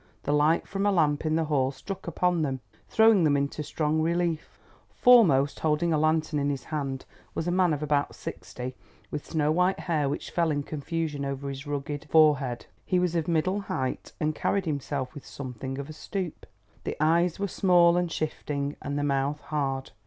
[0.23, 2.59] The light from a lamp in the hall struck upon them,
[2.89, 4.57] throwing them into strong relief.
[4.89, 8.75] Foremost, holding a lantern in his hand, was a man of about sixty,
[9.11, 12.65] with snow white hair which fell in confusion over his rugged forehead.
[12.83, 16.47] He was of middle height and carried himself with something of a stoop.
[16.83, 19.91] The eyes were small and shifting, and the mouth hard.